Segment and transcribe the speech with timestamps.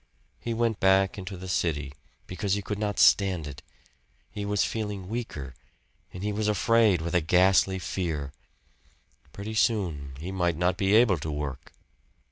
[0.39, 1.93] He went back into the city,
[2.25, 3.61] because he could not stand it.
[4.31, 5.53] He was feeling weaker,
[6.11, 8.31] and he was afraid with a ghastly fear.
[9.31, 11.71] Pretty soon he might not be able to work!